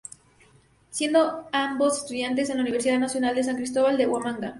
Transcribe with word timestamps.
Siendo 0.89 1.47
ambos 1.51 1.99
estudiantes 1.99 2.49
en 2.49 2.57
la 2.57 2.63
Universidad 2.63 2.97
Nacional 2.97 3.43
San 3.43 3.55
Cristóbal 3.57 3.99
de 3.99 4.07
Huamanga. 4.07 4.49